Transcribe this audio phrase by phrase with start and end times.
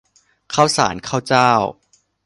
[0.53, 1.51] ข้าวสารข้าวเจ้า